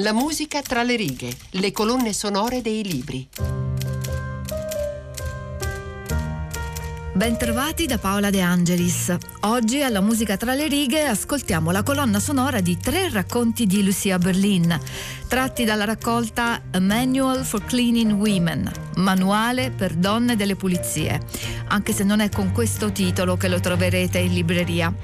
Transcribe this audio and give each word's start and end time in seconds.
La 0.00 0.12
musica 0.12 0.62
tra 0.62 0.84
le 0.84 0.94
righe, 0.94 1.28
le 1.50 1.72
colonne 1.72 2.12
sonore 2.12 2.62
dei 2.62 2.84
libri. 2.84 3.28
Bentrovati 7.14 7.86
da 7.86 7.98
Paola 7.98 8.30
De 8.30 8.40
Angelis. 8.40 9.12
Oggi 9.40 9.82
alla 9.82 10.00
musica 10.00 10.36
tra 10.36 10.54
le 10.54 10.68
righe 10.68 11.02
ascoltiamo 11.02 11.72
la 11.72 11.82
colonna 11.82 12.20
sonora 12.20 12.60
di 12.60 12.76
tre 12.76 13.10
racconti 13.10 13.66
di 13.66 13.82
Lucia 13.82 14.18
Berlin, 14.18 14.78
tratti 15.26 15.64
dalla 15.64 15.84
raccolta 15.84 16.62
A 16.70 16.78
Manual 16.78 17.44
for 17.44 17.64
Cleaning 17.64 18.12
Women, 18.12 18.70
manuale 18.98 19.72
per 19.72 19.94
donne 19.94 20.36
delle 20.36 20.54
pulizie, 20.54 21.20
anche 21.66 21.92
se 21.92 22.04
non 22.04 22.20
è 22.20 22.28
con 22.28 22.52
questo 22.52 22.92
titolo 22.92 23.36
che 23.36 23.48
lo 23.48 23.58
troverete 23.58 24.18
in 24.18 24.32
libreria. 24.32 24.94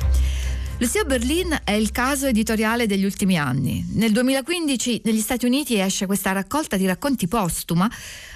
Lucia 0.79 1.05
Berlin 1.05 1.57
è 1.63 1.71
il 1.71 1.93
caso 1.93 2.27
editoriale 2.27 2.87
degli 2.87 3.05
ultimi 3.05 3.39
anni. 3.39 3.87
Nel 3.93 4.11
2015 4.11 5.03
negli 5.05 5.21
Stati 5.21 5.47
Uniti 5.47 5.79
esce 5.79 6.05
questa 6.05 6.33
raccolta 6.33 6.77
di 6.77 6.85
racconti 6.85 7.29
postuma, 7.29 7.89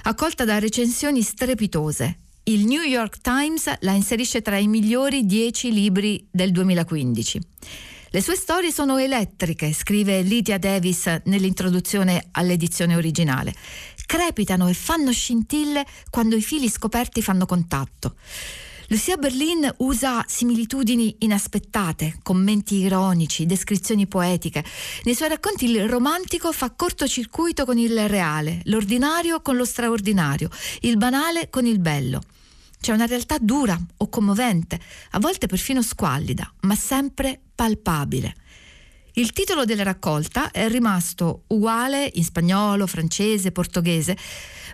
accolta 0.03 0.45
da 0.45 0.57
recensioni 0.57 1.21
strepitose. 1.21 2.19
Il 2.43 2.65
New 2.65 2.81
York 2.81 3.19
Times 3.19 3.69
la 3.81 3.91
inserisce 3.91 4.41
tra 4.41 4.57
i 4.57 4.67
migliori 4.67 5.25
dieci 5.25 5.73
libri 5.73 6.25
del 6.31 6.51
2015. 6.51 7.41
Le 8.09 8.21
sue 8.21 8.35
storie 8.35 8.71
sono 8.71 8.97
elettriche, 8.97 9.73
scrive 9.73 10.21
Lydia 10.21 10.57
Davis 10.57 11.21
nell'introduzione 11.25 12.29
all'edizione 12.31 12.95
originale. 12.95 13.53
Crepitano 14.05 14.69
e 14.69 14.73
fanno 14.73 15.11
scintille 15.11 15.85
quando 16.09 16.37
i 16.37 16.41
fili 16.41 16.69
scoperti 16.69 17.21
fanno 17.21 17.45
contatto. 17.45 18.15
Lucia 18.91 19.17
Berlin 19.17 19.71
usa 19.77 20.25
similitudini 20.27 21.17
inaspettate, 21.19 22.17
commenti 22.23 22.77
ironici, 22.77 23.45
descrizioni 23.45 24.07
poetiche. 24.07 24.65
Nei 25.03 25.13
suoi 25.13 25.29
racconti 25.29 25.69
il 25.69 25.87
romantico 25.87 26.51
fa 26.51 26.71
cortocircuito 26.71 27.65
con 27.65 27.77
il 27.77 28.09
reale, 28.09 28.61
l'ordinario 28.63 29.43
con 29.43 29.57
lo 29.57 29.65
straordinario, 29.65 30.49
il 30.81 30.97
banale 30.97 31.51
con 31.51 31.67
il 31.67 31.77
bello. 31.77 32.23
C'è 32.81 32.91
una 32.91 33.05
realtà 33.05 33.37
dura 33.39 33.79
o 33.97 34.09
commovente, 34.09 34.79
a 35.11 35.19
volte 35.19 35.45
perfino 35.45 35.83
squallida, 35.83 36.51
ma 36.61 36.73
sempre 36.73 37.39
palpabile. 37.53 38.33
Il 39.19 39.33
titolo 39.33 39.65
della 39.65 39.83
raccolta 39.83 40.49
è 40.49 40.69
rimasto 40.69 41.43
uguale 41.47 42.09
in 42.13 42.23
spagnolo, 42.23 42.87
francese, 42.87 43.51
portoghese, 43.51 44.15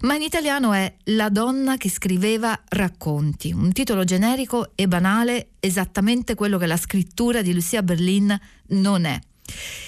ma 0.02 0.14
in 0.14 0.22
italiano 0.22 0.72
è 0.72 0.98
La 1.06 1.30
donna 1.30 1.78
che 1.78 1.90
scriveva 1.90 2.56
racconti, 2.70 3.52
un 3.52 3.72
titolo 3.72 4.04
generico 4.04 4.74
e 4.76 4.88
banale, 4.88 5.54
esattamente 5.60 6.36
quello 6.36 6.60
che 6.60 6.68
la 6.68 6.78
scrittura 6.78 7.42
di 7.42 7.56
Lucia 7.56 7.82
Berlin 7.82 8.40
non 8.68 9.06
è. 9.06 9.20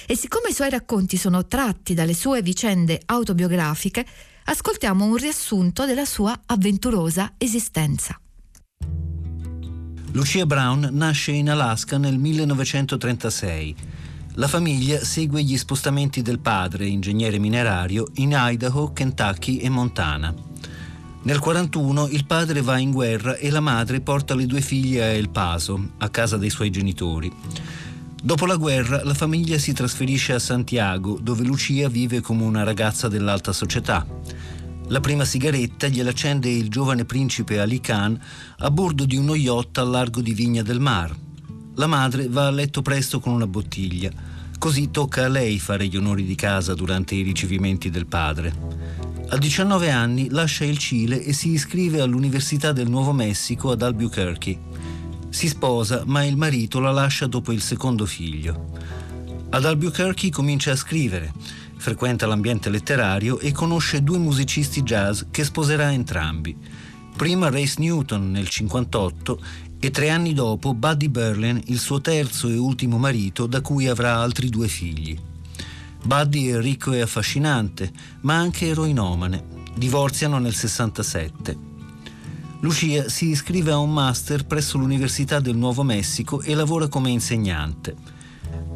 E 0.06 0.16
siccome 0.16 0.48
i 0.48 0.54
suoi 0.54 0.70
racconti 0.70 1.16
sono 1.16 1.46
tratti 1.46 1.94
dalle 1.94 2.14
sue 2.14 2.42
vicende 2.42 3.00
autobiografiche, 3.06 4.04
ascoltiamo 4.46 5.04
un 5.04 5.14
riassunto 5.14 5.86
della 5.86 6.04
sua 6.04 6.36
avventurosa 6.46 7.34
esistenza. 7.38 8.20
Lucia 10.10 10.46
Brown 10.46 10.88
nasce 10.94 11.30
in 11.30 11.48
Alaska 11.48 11.96
nel 11.96 12.18
1936 12.18 13.97
la 14.38 14.46
famiglia 14.46 15.04
segue 15.04 15.42
gli 15.42 15.56
spostamenti 15.56 16.22
del 16.22 16.38
padre, 16.38 16.86
ingegnere 16.86 17.40
minerario, 17.40 18.06
in 18.14 18.36
Idaho, 18.36 18.92
Kentucky 18.92 19.56
e 19.56 19.68
Montana. 19.68 20.28
Nel 20.28 21.40
1941 21.40 22.06
il 22.06 22.24
padre 22.24 22.62
va 22.62 22.78
in 22.78 22.92
guerra 22.92 23.34
e 23.34 23.50
la 23.50 23.58
madre 23.58 24.00
porta 24.00 24.36
le 24.36 24.46
due 24.46 24.60
figlie 24.60 25.02
a 25.02 25.06
El 25.06 25.30
Paso, 25.30 25.90
a 25.98 26.08
casa 26.08 26.36
dei 26.36 26.50
suoi 26.50 26.70
genitori. 26.70 27.32
Dopo 28.22 28.46
la 28.46 28.54
guerra 28.54 29.02
la 29.02 29.14
famiglia 29.14 29.58
si 29.58 29.72
trasferisce 29.72 30.34
a 30.34 30.38
Santiago, 30.38 31.18
dove 31.20 31.42
Lucia 31.42 31.88
vive 31.88 32.20
come 32.20 32.44
una 32.44 32.62
ragazza 32.62 33.08
dell'alta 33.08 33.52
società. 33.52 34.06
La 34.86 35.00
prima 35.00 35.24
sigaretta 35.24 35.88
gliela 35.88 36.10
accende 36.10 36.48
il 36.48 36.68
giovane 36.68 37.04
principe 37.04 37.58
Ali 37.58 37.80
Khan 37.80 38.18
a 38.58 38.70
bordo 38.70 39.04
di 39.04 39.16
uno 39.16 39.34
yacht 39.34 39.78
al 39.78 39.90
largo 39.90 40.20
di 40.20 40.32
Vigna 40.32 40.62
del 40.62 40.78
Mar. 40.78 41.26
La 41.78 41.86
madre 41.86 42.28
va 42.28 42.48
a 42.48 42.50
letto 42.50 42.82
presto 42.82 43.20
con 43.20 43.32
una 43.32 43.46
bottiglia. 43.46 44.10
Così 44.58 44.90
tocca 44.90 45.24
a 45.24 45.28
lei 45.28 45.60
fare 45.60 45.86
gli 45.86 45.96
onori 45.96 46.24
di 46.24 46.34
casa 46.34 46.74
durante 46.74 47.14
i 47.14 47.22
ricevimenti 47.22 47.88
del 47.88 48.06
padre. 48.06 48.52
A 49.28 49.36
19 49.38 49.88
anni 49.88 50.28
lascia 50.28 50.64
il 50.64 50.76
Cile 50.76 51.22
e 51.22 51.32
si 51.32 51.50
iscrive 51.50 52.00
all'Università 52.00 52.72
del 52.72 52.90
Nuovo 52.90 53.12
Messico 53.12 53.70
ad 53.70 53.82
Albuquerque. 53.82 54.58
Si 55.28 55.46
sposa, 55.46 56.02
ma 56.04 56.24
il 56.24 56.36
marito 56.36 56.80
la 56.80 56.90
lascia 56.90 57.28
dopo 57.28 57.52
il 57.52 57.62
secondo 57.62 58.06
figlio. 58.06 58.72
Ad 59.50 59.64
Albuquerque 59.64 60.30
comincia 60.30 60.72
a 60.72 60.76
scrivere, 60.76 61.32
frequenta 61.76 62.26
l'ambiente 62.26 62.70
letterario 62.70 63.38
e 63.38 63.52
conosce 63.52 64.02
due 64.02 64.18
musicisti 64.18 64.82
jazz 64.82 65.22
che 65.30 65.44
sposerà 65.44 65.92
entrambi. 65.92 66.56
Prima 67.16 67.50
Race 67.50 67.74
Newton 67.78 68.30
nel 68.30 68.48
1958 68.48 69.66
e 69.80 69.90
tre 69.90 70.10
anni 70.10 70.34
dopo 70.34 70.74
Buddy 70.74 71.08
Berlin, 71.08 71.60
il 71.66 71.78
suo 71.78 72.00
terzo 72.00 72.48
e 72.48 72.56
ultimo 72.56 72.98
marito, 72.98 73.46
da 73.46 73.60
cui 73.60 73.86
avrà 73.86 74.16
altri 74.16 74.48
due 74.48 74.68
figli. 74.68 75.18
Buddy 76.04 76.48
è 76.48 76.60
ricco 76.60 76.92
e 76.92 77.00
affascinante, 77.00 77.92
ma 78.22 78.36
anche 78.36 78.66
eroinomane. 78.66 79.44
Divorziano 79.76 80.38
nel 80.38 80.54
67. 80.54 81.56
Lucia 82.60 83.08
si 83.08 83.28
iscrive 83.28 83.70
a 83.70 83.78
un 83.78 83.92
master 83.92 84.44
presso 84.44 84.78
l'Università 84.78 85.38
del 85.38 85.56
Nuovo 85.56 85.84
Messico 85.84 86.40
e 86.40 86.54
lavora 86.54 86.88
come 86.88 87.10
insegnante. 87.10 88.17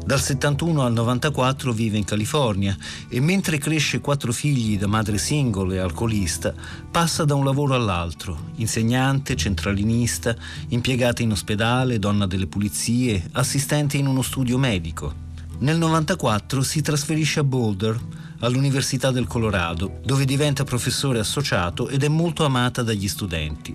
Dal 0.05 0.19
71 0.19 0.83
al 0.83 0.91
94 0.91 1.71
vive 1.71 1.97
in 1.97 2.03
California 2.03 2.75
e 3.07 3.21
mentre 3.21 3.57
cresce 3.57 4.01
quattro 4.01 4.33
figli 4.33 4.77
da 4.77 4.85
madre 4.85 5.17
single 5.17 5.75
e 5.75 5.79
alcolista, 5.79 6.53
passa 6.91 7.23
da 7.23 7.35
un 7.35 7.45
lavoro 7.45 7.73
all'altro, 7.73 8.49
insegnante, 8.55 9.37
centralinista, 9.37 10.35
impiegata 10.67 11.21
in 11.21 11.31
ospedale, 11.31 11.99
donna 11.99 12.27
delle 12.27 12.47
pulizie, 12.47 13.29
assistente 13.31 13.95
in 13.95 14.05
uno 14.05 14.21
studio 14.21 14.57
medico. 14.57 15.13
Nel 15.59 15.77
94 15.77 16.61
si 16.63 16.81
trasferisce 16.81 17.39
a 17.39 17.45
Boulder, 17.45 17.97
all'Università 18.39 19.09
del 19.09 19.25
Colorado, 19.25 20.01
dove 20.03 20.25
diventa 20.25 20.65
professore 20.65 21.19
associato 21.19 21.87
ed 21.87 22.03
è 22.03 22.09
molto 22.09 22.43
amata 22.43 22.83
dagli 22.83 23.07
studenti. 23.07 23.73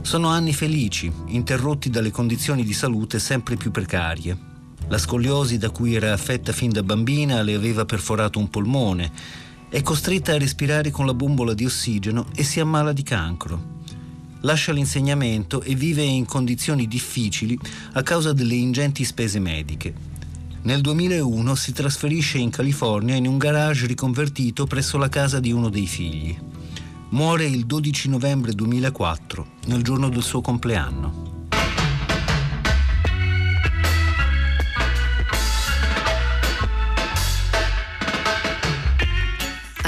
Sono 0.00 0.28
anni 0.28 0.54
felici, 0.54 1.12
interrotti 1.26 1.90
dalle 1.90 2.10
condizioni 2.10 2.64
di 2.64 2.72
salute 2.72 3.18
sempre 3.18 3.56
più 3.56 3.70
precarie. 3.70 4.47
La 4.90 4.96
scoliosi 4.96 5.58
da 5.58 5.68
cui 5.68 5.94
era 5.94 6.14
affetta 6.14 6.52
fin 6.52 6.70
da 6.70 6.82
bambina 6.82 7.42
le 7.42 7.52
aveva 7.52 7.84
perforato 7.84 8.38
un 8.38 8.48
polmone. 8.48 9.12
È 9.68 9.82
costretta 9.82 10.32
a 10.32 10.38
respirare 10.38 10.90
con 10.90 11.04
la 11.04 11.12
bombola 11.12 11.52
di 11.52 11.66
ossigeno 11.66 12.26
e 12.34 12.42
si 12.42 12.58
ammala 12.58 12.94
di 12.94 13.02
cancro. 13.02 13.76
Lascia 14.40 14.72
l'insegnamento 14.72 15.60
e 15.60 15.74
vive 15.74 16.02
in 16.02 16.24
condizioni 16.24 16.88
difficili 16.88 17.58
a 17.92 18.02
causa 18.02 18.32
delle 18.32 18.54
ingenti 18.54 19.04
spese 19.04 19.38
mediche. 19.38 19.92
Nel 20.62 20.80
2001 20.80 21.54
si 21.54 21.72
trasferisce 21.72 22.38
in 22.38 22.48
California 22.48 23.14
in 23.14 23.26
un 23.26 23.36
garage 23.36 23.86
riconvertito 23.86 24.66
presso 24.66 24.96
la 24.96 25.10
casa 25.10 25.38
di 25.38 25.52
uno 25.52 25.68
dei 25.68 25.86
figli. 25.86 26.36
Muore 27.10 27.44
il 27.44 27.66
12 27.66 28.08
novembre 28.08 28.52
2004, 28.52 29.46
nel 29.66 29.82
giorno 29.82 30.08
del 30.08 30.22
suo 30.22 30.40
compleanno. 30.40 31.37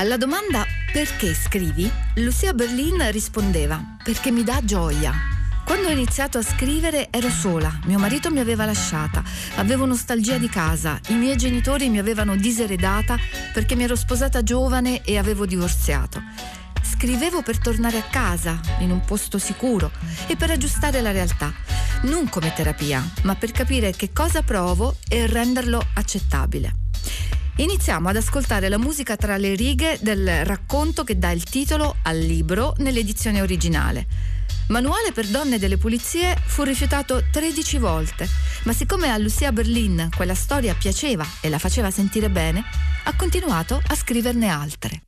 Alla 0.01 0.17
domanda 0.17 0.65
perché 0.95 1.35
scrivi, 1.35 1.89
Lucia 2.15 2.55
Berlin 2.55 3.11
rispondeva 3.11 3.99
perché 4.03 4.31
mi 4.31 4.43
dà 4.43 4.61
gioia. 4.65 5.13
Quando 5.63 5.89
ho 5.89 5.91
iniziato 5.91 6.39
a 6.39 6.43
scrivere 6.43 7.09
ero 7.11 7.29
sola, 7.29 7.79
mio 7.85 7.99
marito 7.99 8.31
mi 8.31 8.39
aveva 8.39 8.65
lasciata, 8.65 9.23
avevo 9.57 9.85
nostalgia 9.85 10.39
di 10.39 10.49
casa, 10.49 10.99
i 11.09 11.17
miei 11.17 11.37
genitori 11.37 11.91
mi 11.91 11.99
avevano 11.99 12.35
diseredata 12.35 13.19
perché 13.53 13.77
mi 13.77 13.85
ero 13.85 13.95
sposata 13.95 14.43
giovane 14.43 15.05
e 15.05 15.19
avevo 15.19 15.45
divorziato. 15.45 16.23
Scrivevo 16.83 17.43
per 17.43 17.59
tornare 17.59 17.99
a 17.99 18.09
casa, 18.11 18.59
in 18.79 18.91
un 18.91 19.05
posto 19.05 19.37
sicuro 19.37 19.91
e 20.29 20.35
per 20.35 20.51
aggiustare 20.51 21.03
la 21.03 21.13
realtà, 21.13 21.53
non 22.05 22.27
come 22.31 22.55
terapia, 22.55 23.07
ma 23.25 23.35
per 23.35 23.53
capire 23.53 23.91
che 23.91 24.15
cosa 24.15 24.41
provo 24.41 24.97
e 25.11 25.27
renderlo 25.27 25.79
accettabile. 25.93 26.89
Iniziamo 27.61 28.09
ad 28.09 28.17
ascoltare 28.17 28.71
la 28.71 28.79
musica 28.79 29.17
tra 29.17 29.37
le 29.37 29.55
righe 29.55 29.99
del 30.01 30.47
racconto 30.47 31.05
che 31.05 31.19
dà 31.19 31.31
il 31.31 31.45
titolo 31.45 31.97
al 32.05 32.17
libro 32.17 32.75
nell'edizione 32.79 33.43
originale. 33.43 34.07
Manuale 34.69 35.13
per 35.13 35.27
donne 35.27 35.59
delle 35.59 35.77
pulizie 35.77 36.39
fu 36.47 36.63
rifiutato 36.63 37.23
13 37.31 37.77
volte, 37.77 38.27
ma 38.63 38.73
siccome 38.73 39.11
a 39.11 39.19
Lucia 39.19 39.53
Berlin 39.53 40.09
quella 40.17 40.35
storia 40.35 40.73
piaceva 40.73 41.27
e 41.43 41.51
la 41.51 41.59
faceva 41.59 41.91
sentire 41.91 42.31
bene, 42.31 42.65
ha 43.05 43.15
continuato 43.15 43.79
a 43.89 43.95
scriverne 43.95 44.49
altre. 44.49 45.03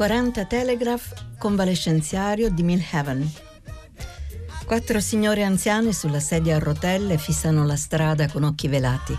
40 0.00 0.46
Telegraph 0.46 1.12
convalescenziario 1.36 2.48
di 2.48 2.62
Milhaven. 2.62 3.30
Quattro 4.64 4.98
signore 4.98 5.42
anziane 5.42 5.92
sulla 5.92 6.20
sedia 6.20 6.56
a 6.56 6.58
rotelle 6.58 7.18
fissano 7.18 7.66
la 7.66 7.76
strada 7.76 8.26
con 8.26 8.44
occhi 8.44 8.66
velati. 8.66 9.14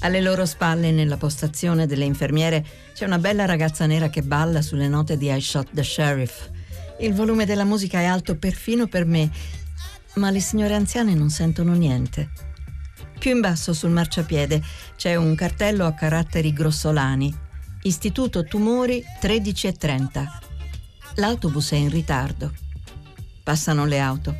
Alle 0.00 0.20
loro 0.20 0.44
spalle, 0.44 0.90
nella 0.90 1.16
postazione 1.16 1.86
delle 1.86 2.04
infermiere, 2.04 2.66
c'è 2.92 3.04
una 3.04 3.20
bella 3.20 3.44
ragazza 3.44 3.86
nera 3.86 4.08
che 4.08 4.22
balla 4.22 4.60
sulle 4.60 4.88
note 4.88 5.16
di 5.16 5.32
I 5.32 5.40
Shot 5.40 5.68
the 5.72 5.84
Sheriff. 5.84 6.50
Il 6.98 7.14
volume 7.14 7.46
della 7.46 7.62
musica 7.62 8.00
è 8.00 8.04
alto 8.04 8.34
perfino 8.34 8.88
per 8.88 9.04
me, 9.04 9.30
ma 10.14 10.30
le 10.30 10.40
signore 10.40 10.74
anziane 10.74 11.14
non 11.14 11.30
sentono 11.30 11.74
niente. 11.74 12.28
Più 13.20 13.30
in 13.30 13.40
basso 13.40 13.72
sul 13.72 13.90
marciapiede 13.90 14.60
c'è 14.96 15.14
un 15.14 15.36
cartello 15.36 15.86
a 15.86 15.92
caratteri 15.92 16.52
grossolani 16.52 17.50
Istituto 17.84 18.44
Tumori 18.44 19.02
13.30. 19.20 20.24
L'autobus 21.16 21.72
è 21.72 21.74
in 21.74 21.90
ritardo. 21.90 22.52
Passano 23.42 23.86
le 23.86 23.98
auto. 23.98 24.36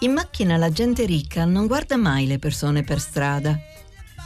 In 0.00 0.12
macchina 0.12 0.56
la 0.56 0.72
gente 0.72 1.06
ricca 1.06 1.44
non 1.44 1.68
guarda 1.68 1.96
mai 1.96 2.26
le 2.26 2.40
persone 2.40 2.82
per 2.82 2.98
strada. 2.98 3.56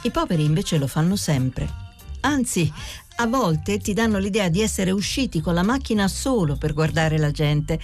I 0.01 0.09
poveri 0.09 0.45
invece 0.45 0.79
lo 0.79 0.87
fanno 0.87 1.15
sempre. 1.15 1.69
Anzi, 2.21 2.73
a 3.17 3.27
volte 3.27 3.77
ti 3.77 3.93
danno 3.93 4.17
l'idea 4.17 4.49
di 4.49 4.61
essere 4.61 4.89
usciti 4.89 5.39
con 5.39 5.53
la 5.53 5.63
macchina 5.63 6.07
solo 6.07 6.57
per 6.57 6.73
guardare 6.73 7.19
la 7.19 7.29
gente. 7.29 7.79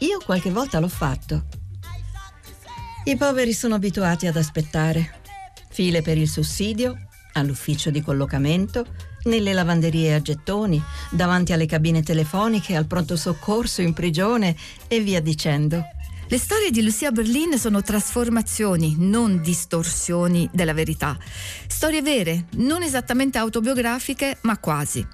Io 0.00 0.18
qualche 0.24 0.50
volta 0.50 0.80
l'ho 0.80 0.88
fatto. 0.88 1.46
I 3.04 3.16
poveri 3.16 3.52
sono 3.52 3.76
abituati 3.76 4.26
ad 4.26 4.36
aspettare. 4.36 5.20
File 5.68 6.02
per 6.02 6.18
il 6.18 6.28
sussidio, 6.28 7.07
all'ufficio 7.38 7.90
di 7.90 8.02
collocamento, 8.02 8.86
nelle 9.24 9.52
lavanderie 9.52 10.14
a 10.14 10.22
gettoni, 10.22 10.82
davanti 11.10 11.52
alle 11.52 11.66
cabine 11.66 12.02
telefoniche, 12.02 12.76
al 12.76 12.86
pronto 12.86 13.16
soccorso, 13.16 13.82
in 13.82 13.92
prigione 13.92 14.56
e 14.86 15.00
via 15.00 15.20
dicendo. 15.20 15.82
Le 16.30 16.36
storie 16.36 16.70
di 16.70 16.82
Lucia 16.82 17.10
Berlin 17.10 17.58
sono 17.58 17.80
trasformazioni, 17.80 18.96
non 18.98 19.40
distorsioni 19.40 20.46
della 20.52 20.74
verità. 20.74 21.16
Storie 21.66 22.02
vere, 22.02 22.48
non 22.56 22.82
esattamente 22.82 23.38
autobiografiche, 23.38 24.36
ma 24.42 24.58
quasi. 24.58 25.06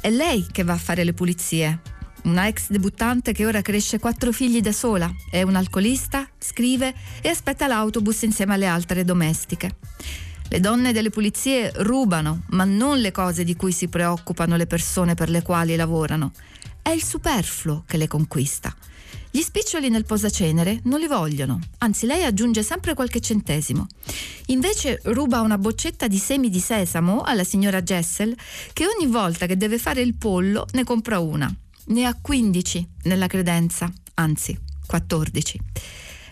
È 0.00 0.08
lei 0.10 0.46
che 0.52 0.62
va 0.62 0.74
a 0.74 0.78
fare 0.78 1.02
le 1.02 1.12
pulizie. 1.12 1.80
Una 2.22 2.46
ex 2.46 2.68
debuttante 2.68 3.32
che 3.32 3.46
ora 3.46 3.62
cresce 3.62 3.98
quattro 3.98 4.30
figli 4.30 4.60
da 4.60 4.70
sola, 4.72 5.10
è 5.28 5.42
un 5.42 5.56
alcolista, 5.56 6.28
scrive 6.38 6.94
e 7.20 7.28
aspetta 7.28 7.66
l'autobus 7.66 8.22
insieme 8.22 8.54
alle 8.54 8.66
altre 8.66 9.04
domestiche. 9.04 9.76
Le 10.52 10.58
donne 10.58 10.92
delle 10.92 11.10
pulizie 11.10 11.70
rubano, 11.76 12.42
ma 12.48 12.64
non 12.64 12.98
le 12.98 13.12
cose 13.12 13.44
di 13.44 13.54
cui 13.54 13.70
si 13.70 13.86
preoccupano 13.86 14.56
le 14.56 14.66
persone 14.66 15.14
per 15.14 15.30
le 15.30 15.42
quali 15.42 15.76
lavorano. 15.76 16.32
È 16.82 16.88
il 16.90 17.04
superfluo 17.04 17.84
che 17.86 17.96
le 17.96 18.08
conquista. 18.08 18.74
Gli 19.30 19.42
spiccioli 19.42 19.88
nel 19.90 20.04
posacenere 20.04 20.80
non 20.84 20.98
li 20.98 21.06
vogliono, 21.06 21.60
anzi 21.78 22.04
lei 22.04 22.24
aggiunge 22.24 22.64
sempre 22.64 22.94
qualche 22.94 23.20
centesimo. 23.20 23.86
Invece 24.46 24.98
ruba 25.04 25.40
una 25.40 25.56
boccetta 25.56 26.08
di 26.08 26.18
semi 26.18 26.50
di 26.50 26.58
sesamo 26.58 27.20
alla 27.20 27.44
signora 27.44 27.80
Jessel 27.80 28.36
che 28.72 28.86
ogni 28.86 29.08
volta 29.08 29.46
che 29.46 29.56
deve 29.56 29.78
fare 29.78 30.00
il 30.00 30.16
pollo 30.16 30.66
ne 30.72 30.82
compra 30.82 31.20
una. 31.20 31.48
Ne 31.86 32.04
ha 32.06 32.18
15 32.20 32.88
nella 33.04 33.28
credenza, 33.28 33.88
anzi 34.14 34.58
14. 34.84 35.60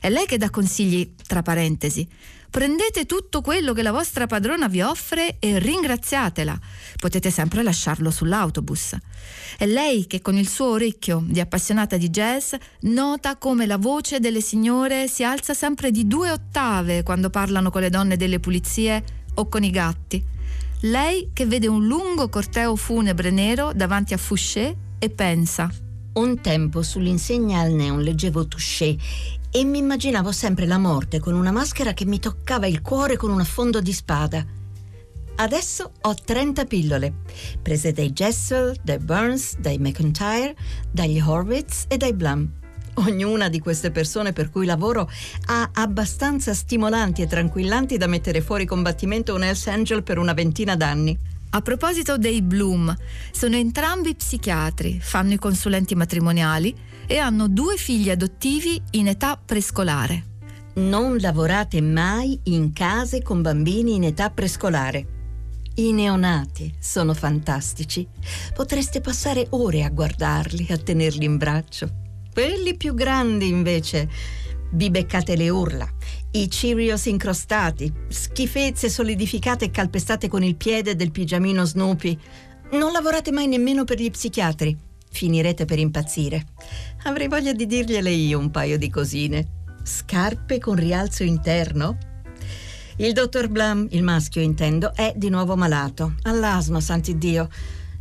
È 0.01 0.11
lei 0.11 0.27
che 0.27 0.39
dà 0.39 0.51
consigli, 0.51 1.15
tra 1.25 1.43
parentesi. 1.43 2.09
Prendete 2.51 3.05
tutto 3.05 3.43
quello 3.43 3.75
che 3.75 3.83
la 3.83 3.93
vostra 3.93 4.27
padrona 4.27 4.69
vi 4.69 4.81
offre 4.81 5.37
e 5.39 5.59
ringraziatela. 5.59 6.59
Potete 6.97 7.31
sempre 7.31 7.63
lasciarlo 7.63 8.11
sull'autobus. 8.11 8.97
È 9.59 9.67
lei 9.67 10.07
che 10.07 10.23
con 10.23 10.35
il 10.37 10.49
suo 10.49 10.71
orecchio 10.71 11.23
di 11.27 11.41
appassionata 11.41 11.99
di 11.99 12.09
jazz 12.09 12.55
nota 12.81 13.37
come 13.37 13.67
la 13.67 13.77
voce 13.77 14.19
delle 14.19 14.41
signore 14.41 15.09
si 15.09 15.25
alza 15.25 15.53
sempre 15.53 15.91
di 15.91 16.07
due 16.07 16.31
ottave 16.31 17.03
quando 17.03 17.29
parlano 17.29 17.71
con 17.71 17.83
le 17.83 17.91
donne 17.91 18.17
delle 18.17 18.41
pulizie 18.41 19.05
o 19.35 19.47
con 19.49 19.63
i 19.63 19.71
gatti. 19.71 20.25
Lei 20.83 21.31
che 21.35 21.45
vede 21.45 21.67
un 21.67 21.87
lungo 21.87 22.31
corteo 22.31 22.77
funebre 22.77 23.31
nero 23.31 23.73
davanti 23.75 24.15
a 24.15 24.17
Fouché 24.17 24.75
e 24.99 25.11
pensa. 25.11 25.71
Un 26.15 26.41
tempo 26.41 26.83
sull'insegna 26.83 27.61
al 27.61 27.73
neon 27.73 28.01
leggevo 28.01 28.49
Touché 28.49 28.97
e 29.51 29.65
mi 29.65 29.79
immaginavo 29.79 30.33
sempre 30.33 30.67
la 30.67 30.79
morte 30.79 31.21
con 31.21 31.35
una 31.35 31.51
maschera 31.51 31.93
che 31.93 32.05
mi 32.05 32.19
toccava 32.19 32.67
il 32.67 32.83
cuore 32.83 33.17
con 33.17 33.31
un 33.31 33.41
affondo 33.41 33.81
di 33.81 33.93
spada. 33.93 34.45
Adesso 35.37 35.93
ho 36.01 36.15
30 36.15 36.65
pillole, 36.65 37.15
prese 37.63 37.93
dai 37.93 38.13
Jessel, 38.13 38.77
dai 38.83 38.99
Burns, 38.99 39.57
dai 39.59 39.79
McIntyre, 39.79 40.57
dagli 40.91 41.21
Horwitz 41.21 41.85
e 41.89 41.97
dai 41.97 42.13
Blum. 42.13 42.51
Ognuna 42.95 43.49
di 43.49 43.61
queste 43.61 43.93
persone 43.93 44.33
per 44.33 44.51
cui 44.51 44.67
lavoro 44.67 45.09
ha 45.47 45.71
abbastanza 45.73 46.53
stimolanti 46.53 47.23
e 47.23 47.29
tranquillanti 47.29 47.97
da 47.97 48.09
mettere 48.09 48.41
fuori 48.41 48.67
combattimento 48.67 49.35
un 49.35 49.45
Hells 49.45 49.69
Angel 49.69 50.03
per 50.03 50.19
una 50.19 50.33
ventina 50.33 50.75
d'anni. 50.75 51.17
A 51.51 51.63
proposito 51.63 52.19
dei 52.19 52.43
Bloom, 52.43 52.95
sono 53.31 53.57
entrambi 53.57 54.15
psichiatri, 54.15 54.99
fanno 55.01 55.33
i 55.33 55.39
consulenti 55.39 55.95
matrimoniali 55.95 56.75
e 57.09 57.17
hanno 57.17 57.49
due 57.49 57.77
figli 57.77 58.11
adottivi 58.11 58.81
in 58.93 59.09
età 59.09 59.41
prescolare. 59.43 60.25
Non 60.75 61.17
lavorate 61.17 61.81
mai 61.81 62.39
in 62.45 62.73
case 62.73 63.23
con 63.23 63.43
bambini 63.43 63.95
in 63.95 64.05
età 64.05 64.31
prescolare. 64.31 65.17
I 65.77 65.93
neonati 65.93 66.75
sono 66.79 67.15
fantastici. 67.15 68.07
Potreste 68.55 69.01
passare 69.01 69.47
ore 69.51 69.85
a 69.85 69.89
guardarli, 69.89 70.67
a 70.71 70.77
tenerli 70.77 71.25
in 71.25 71.39
braccio. 71.39 71.89
Quelli 72.33 72.77
più 72.77 72.95
grandi, 72.95 73.49
invece, 73.49 74.09
vi 74.73 74.91
beccate 74.91 75.35
le 75.35 75.49
urla, 75.49 75.89
i 76.33 76.47
Cheerios 76.47 77.07
incrostati, 77.07 77.91
schifezze 78.09 78.91
solidificate 78.91 79.67
e 79.67 79.71
calpestate 79.71 80.29
con 80.29 80.43
il 80.43 80.57
piede 80.57 80.95
del 80.95 81.11
pigiamino 81.11 81.65
Snoopy. 81.65 82.19
Non 82.73 82.93
lavorate 82.93 83.33
mai 83.33 83.47
nemmeno 83.47 83.85
per 83.85 83.99
gli 83.99 84.11
psichiatri. 84.11 84.88
Finirete 85.11 85.65
per 85.65 85.79
impazzire. 85.79 86.47
Avrei 87.05 87.29
voglia 87.29 87.53
di 87.53 87.67
dirgliele 87.67 88.11
io 88.11 88.39
un 88.39 88.51
paio 88.51 88.79
di 88.79 88.91
cosine. 88.91 89.47
Scarpe 89.83 90.59
con 90.59 90.75
rialzo 90.75 91.23
interno? 91.23 91.99
Il 92.97 93.13
dottor 93.13 93.49
Blum, 93.49 93.87
il 93.91 94.03
maschio 94.03 94.43
intendo, 94.43 94.93
è 94.93 95.13
di 95.15 95.29
nuovo 95.29 95.57
malato. 95.57 96.15
All'asma, 96.23 96.81
santi 96.81 97.17
Dio. 97.17 97.49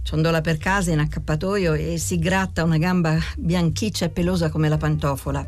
Ciondola 0.01 0.41
per 0.41 0.57
casa 0.57 0.91
in 0.91 0.99
accappatoio 0.99 1.73
e 1.73 1.97
si 1.97 2.17
gratta 2.17 2.63
una 2.63 2.77
gamba 2.77 3.17
bianchiccia 3.37 4.05
e 4.05 4.09
pelosa 4.09 4.49
come 4.49 4.69
la 4.69 4.77
pantofola. 4.77 5.47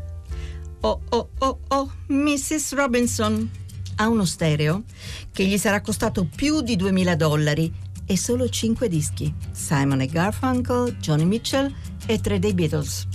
Oh, 0.82 1.00
oh, 1.08 1.30
oh, 1.38 1.58
oh, 1.66 1.92
Mrs. 2.06 2.74
Robinson. 2.74 3.50
Ha 3.96 4.08
uno 4.08 4.24
stereo 4.24 4.84
che 5.32 5.44
gli 5.44 5.58
sarà 5.58 5.80
costato 5.80 6.24
più 6.24 6.60
di 6.60 6.76
2000 6.76 7.16
dollari 7.16 7.72
e 8.10 8.16
solo 8.16 8.48
5 8.48 8.88
dischi. 8.88 9.32
Simon 9.52 10.00
e 10.00 10.06
Garfunkel, 10.06 10.96
Johnny 10.96 11.24
Mitchell 11.24 11.72
e 12.06 12.18
tre 12.18 12.40
dei 12.40 12.52
Beatles. 12.52 13.06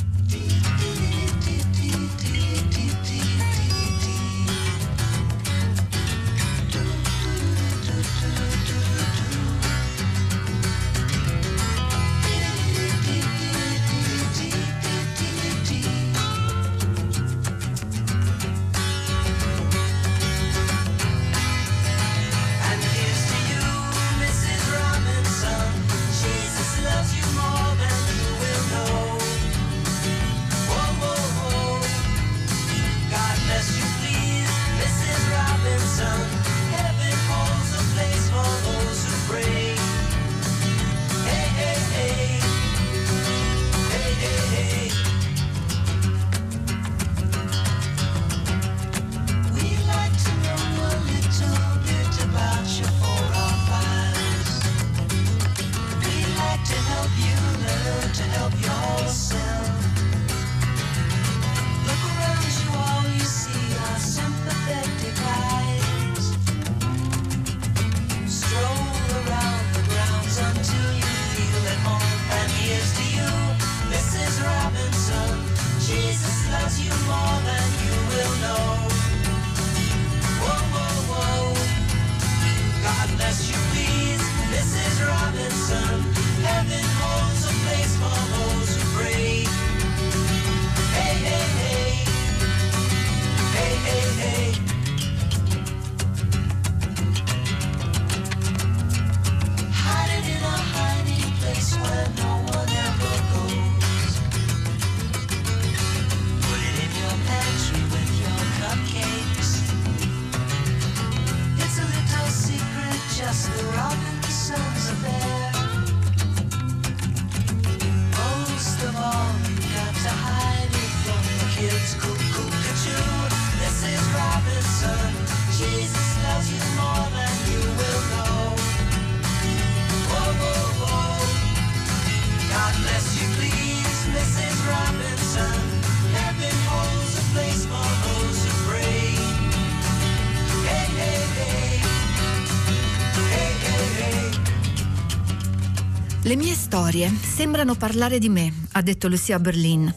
Storie 146.85 147.11
sembrano 147.19 147.73
parlare 147.73 148.19
di 148.19 148.29
me, 148.29 148.67
ha 148.73 148.81
detto 148.83 149.07
Lucia 149.07 149.39
Berlin, 149.39 149.91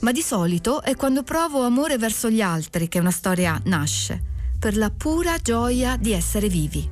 ma 0.00 0.10
di 0.10 0.22
solito 0.22 0.82
è 0.82 0.96
quando 0.96 1.22
provo 1.22 1.62
amore 1.64 1.98
verso 1.98 2.28
gli 2.28 2.40
altri 2.40 2.88
che 2.88 2.98
una 2.98 3.12
storia 3.12 3.60
nasce, 3.66 4.20
per 4.58 4.76
la 4.76 4.90
pura 4.90 5.36
gioia 5.40 5.96
di 5.96 6.10
essere 6.10 6.48
vivi. 6.48 6.88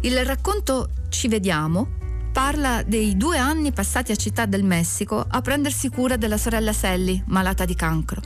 Il 0.00 0.22
racconto 0.26 0.90
Ci 1.08 1.28
vediamo 1.28 2.00
parla 2.30 2.82
dei 2.82 3.16
due 3.16 3.38
anni 3.38 3.72
passati 3.72 4.12
a 4.12 4.16
Città 4.16 4.44
del 4.44 4.64
Messico 4.64 5.24
a 5.26 5.40
prendersi 5.40 5.88
cura 5.88 6.16
della 6.16 6.36
sorella 6.36 6.74
Sally, 6.74 7.22
malata 7.28 7.64
di 7.64 7.74
cancro. 7.74 8.20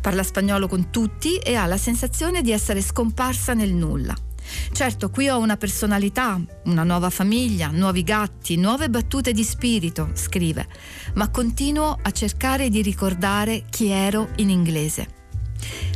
Parla 0.00 0.22
spagnolo 0.22 0.68
con 0.68 0.88
tutti 0.88 1.36
e 1.36 1.54
ha 1.54 1.66
la 1.66 1.76
sensazione 1.76 2.40
di 2.40 2.50
essere 2.50 2.80
scomparsa 2.80 3.52
nel 3.52 3.74
nulla. 3.74 4.23
Certo, 4.72 5.10
qui 5.10 5.28
ho 5.28 5.38
una 5.38 5.56
personalità, 5.56 6.40
una 6.64 6.82
nuova 6.82 7.10
famiglia, 7.10 7.68
nuovi 7.68 8.02
gatti, 8.02 8.56
nuove 8.56 8.90
battute 8.90 9.32
di 9.32 9.44
spirito, 9.44 10.10
scrive, 10.14 10.66
ma 11.14 11.28
continuo 11.30 11.98
a 12.00 12.10
cercare 12.10 12.68
di 12.68 12.82
ricordare 12.82 13.64
chi 13.70 13.88
ero 13.88 14.30
in 14.36 14.50
inglese. 14.50 15.22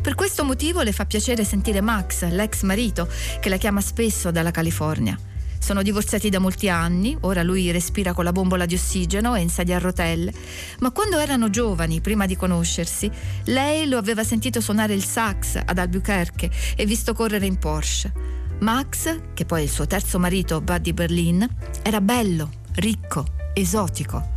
Per 0.03 0.15
questo 0.15 0.45
motivo 0.45 0.83
le 0.83 0.93
fa 0.93 1.07
piacere 1.07 1.45
sentire 1.45 1.81
Max, 1.81 2.25
l'ex 2.29 2.63
marito, 2.63 3.09
che 3.41 3.49
la 3.49 3.57
chiama 3.57 3.81
spesso 3.81 4.31
dalla 4.31 4.51
California. 4.51 5.19
Sono 5.59 5.83
divorziati 5.83 6.31
da 6.31 6.39
molti 6.39 6.69
anni, 6.69 7.17
ora 7.23 7.43
lui 7.43 7.71
respira 7.71 8.15
con 8.15 8.25
la 8.25 8.33
bombola 8.33 8.65
di 8.65 8.75
ossigeno 8.75 9.35
e 9.35 9.41
in 9.41 9.51
sedia 9.51 9.77
a 9.77 9.81
rotelle, 9.81 10.33
ma 10.79 10.93
quando 10.93 11.19
erano 11.19 11.51
giovani, 11.51 12.01
prima 12.01 12.27
di 12.27 12.37
conoscersi, 12.37 13.11
lei 13.47 13.89
lo 13.89 13.99
aveva 13.99 14.25
sentito 14.25 14.61
suonare 14.61 14.95
il 14.95 15.05
sax 15.05 15.61
ad 15.63 15.77
Albuquerque 15.77 16.51
e 16.77 16.87
visto 16.87 17.13
correre 17.13 17.45
in 17.45 17.59
Porsche. 17.59 18.38
Max, 18.61 19.21
che 19.35 19.45
poi 19.45 19.61
è 19.61 19.65
il 19.65 19.71
suo 19.71 19.87
terzo 19.87 20.19
marito 20.19 20.61
Buddy 20.61 20.93
Berlin, 20.93 21.49
era 21.83 22.01
bello, 22.01 22.51
ricco, 22.75 23.25
esotico. 23.55 24.37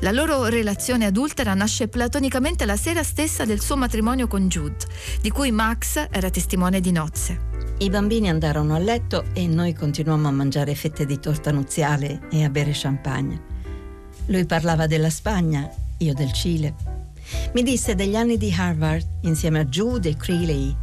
La 0.00 0.10
loro 0.10 0.44
relazione 0.46 1.06
adultera 1.06 1.54
nasce 1.54 1.88
platonicamente 1.88 2.66
la 2.66 2.76
sera 2.76 3.02
stessa 3.02 3.46
del 3.46 3.60
suo 3.60 3.76
matrimonio 3.76 4.26
con 4.26 4.48
Jude, 4.48 4.84
di 5.22 5.30
cui 5.30 5.50
Max 5.50 6.08
era 6.10 6.28
testimone 6.28 6.80
di 6.80 6.92
nozze. 6.92 7.52
I 7.78 7.88
bambini 7.88 8.28
andarono 8.28 8.74
a 8.74 8.78
letto 8.78 9.24
e 9.32 9.46
noi 9.46 9.72
continuammo 9.72 10.28
a 10.28 10.32
mangiare 10.32 10.74
fette 10.74 11.06
di 11.06 11.18
torta 11.18 11.50
nuziale 11.50 12.28
e 12.30 12.44
a 12.44 12.50
bere 12.50 12.72
champagne. 12.74 13.52
Lui 14.26 14.44
parlava 14.44 14.86
della 14.86 15.10
Spagna, 15.10 15.70
io 15.98 16.12
del 16.12 16.32
Cile. 16.32 16.74
Mi 17.54 17.62
disse 17.62 17.94
degli 17.94 18.14
anni 18.14 18.36
di 18.36 18.54
Harvard 18.54 19.06
insieme 19.22 19.60
a 19.60 19.64
Jude 19.64 20.10
e 20.10 20.16
Creeley, 20.16 20.76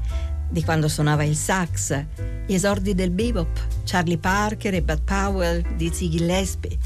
di 0.51 0.63
quando 0.63 0.89
suonava 0.89 1.24
il 1.24 1.36
sax, 1.36 2.05
gli 2.46 2.53
esordi 2.53 2.93
del 2.93 3.10
bebop, 3.10 3.67
Charlie 3.86 4.17
Parker 4.17 4.74
e 4.74 4.81
Bud 4.81 5.01
Powell 5.03 5.75
di 5.75 5.89
Ziggy 5.93 6.17
Gillespie. 6.17 6.77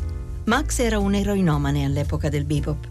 Max 0.45 0.79
era 0.79 0.99
un 0.99 1.15
eroinomane 1.15 1.83
all'epoca 1.83 2.29
del 2.29 2.45
bebop. 2.45 2.87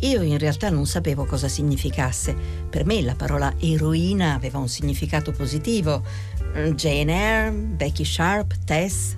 Io 0.00 0.22
in 0.22 0.38
realtà 0.38 0.70
non 0.70 0.86
sapevo 0.86 1.24
cosa 1.24 1.48
significasse. 1.48 2.34
Per 2.70 2.84
me 2.84 3.02
la 3.02 3.16
parola 3.16 3.52
eroina 3.58 4.34
aveva 4.34 4.58
un 4.58 4.68
significato 4.68 5.32
positivo. 5.32 6.02
Jane 6.74 7.12
Eyre, 7.12 7.50
Becky 7.50 8.04
Sharp, 8.04 8.56
Tess, 8.64 9.16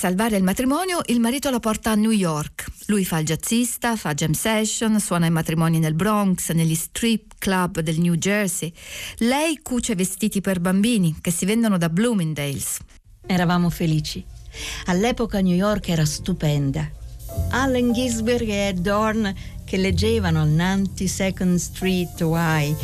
salvare 0.00 0.38
il 0.38 0.42
matrimonio, 0.42 1.00
il 1.08 1.20
marito 1.20 1.50
la 1.50 1.60
porta 1.60 1.90
a 1.90 1.94
New 1.94 2.10
York. 2.10 2.64
Lui 2.86 3.04
fa 3.04 3.18
il 3.18 3.26
jazzista, 3.26 3.96
fa 3.96 4.14
jam 4.14 4.32
session, 4.32 4.98
suona 4.98 5.26
i 5.26 5.30
matrimoni 5.30 5.78
nel 5.78 5.92
Bronx, 5.92 6.52
negli 6.52 6.74
strip 6.74 7.34
club 7.36 7.80
del 7.80 8.00
New 8.00 8.14
Jersey. 8.14 8.72
Lei 9.18 9.58
cuce 9.62 9.94
vestiti 9.94 10.40
per 10.40 10.58
bambini 10.58 11.18
che 11.20 11.30
si 11.30 11.44
vendono 11.44 11.76
da 11.76 11.90
Bloomingdale's. 11.90 12.78
Eravamo 13.26 13.68
felici. 13.68 14.24
All'epoca 14.86 15.40
New 15.40 15.54
York 15.54 15.90
era 15.90 16.06
stupenda. 16.06 16.90
Allen 17.50 17.92
Ginsberg 17.92 18.48
e 18.48 18.68
Ed 18.68 18.78
Dorn 18.78 19.34
che 19.66 19.76
leggevano 19.76 20.40
al 20.40 20.48
92nd 20.48 21.56
Street 21.56 22.18
Y 22.20 22.74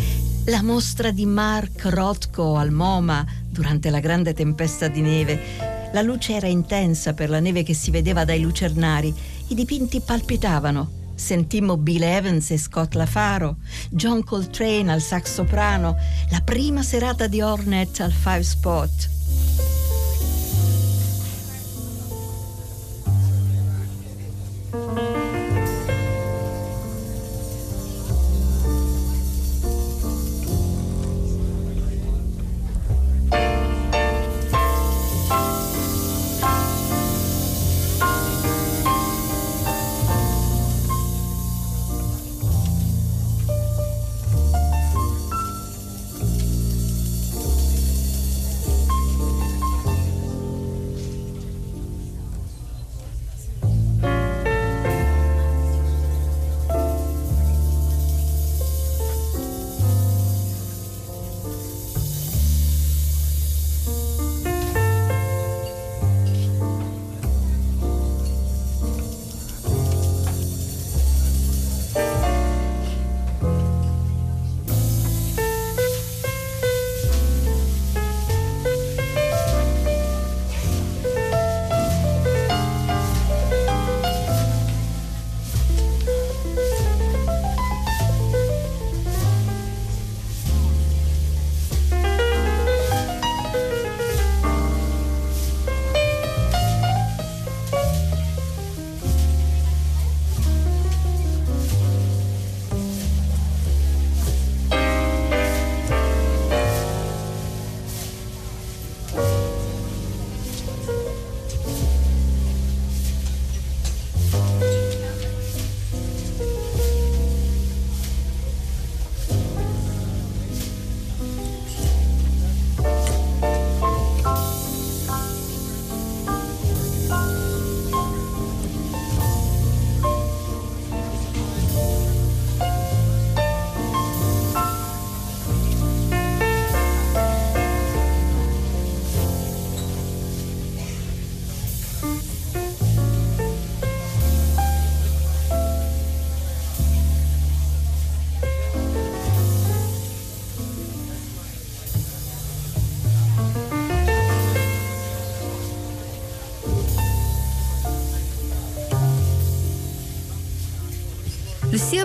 la 0.50 0.62
mostra 0.62 1.10
di 1.12 1.24
Mark 1.24 1.86
Rothko 1.86 2.56
al 2.56 2.72
MoMA 2.72 3.24
durante 3.48 3.88
la 3.88 4.00
grande 4.00 4.34
tempesta 4.34 4.88
di 4.88 5.00
neve. 5.00 5.75
La 5.92 6.02
luce 6.02 6.34
era 6.34 6.46
intensa 6.46 7.14
per 7.14 7.30
la 7.30 7.40
neve 7.40 7.62
che 7.62 7.74
si 7.74 7.90
vedeva 7.90 8.24
dai 8.24 8.40
lucernari, 8.40 9.14
i 9.48 9.54
dipinti 9.54 10.00
palpitavano. 10.00 11.04
Sentimmo 11.14 11.78
Bill 11.78 12.02
Evans 12.02 12.50
e 12.50 12.58
Scott 12.58 12.94
Lafaro, 12.94 13.56
John 13.90 14.22
Coltrane 14.22 14.92
al 14.92 15.00
sax 15.00 15.32
soprano, 15.32 15.96
la 16.30 16.40
prima 16.42 16.82
serata 16.82 17.26
di 17.26 17.40
Hornet 17.40 18.00
al 18.00 18.12
Five 18.12 18.42
Spot. 18.42 19.15